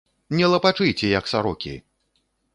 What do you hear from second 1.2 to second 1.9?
сарокі!